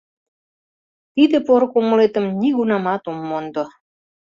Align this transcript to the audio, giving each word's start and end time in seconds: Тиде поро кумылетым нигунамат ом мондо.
Тиде 1.13 1.37
поро 1.47 1.67
кумылетым 1.71 2.25
нигунамат 2.41 3.03
ом 3.11 3.17
мондо. 3.29 3.63